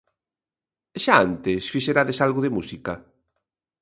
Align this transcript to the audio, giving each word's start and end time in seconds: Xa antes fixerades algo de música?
Xa 1.03 1.15
antes 1.27 1.61
fixerades 1.73 2.21
algo 2.25 2.39
de 2.45 2.53
música? 2.57 2.93